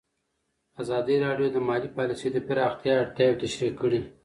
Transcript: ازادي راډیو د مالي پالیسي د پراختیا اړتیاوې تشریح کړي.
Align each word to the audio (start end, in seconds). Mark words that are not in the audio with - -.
ازادي 0.81 1.15
راډیو 1.25 1.47
د 1.53 1.57
مالي 1.67 1.89
پالیسي 1.97 2.29
د 2.33 2.37
پراختیا 2.47 2.93
اړتیاوې 3.01 3.39
تشریح 3.43 3.73
کړي. 3.81 4.01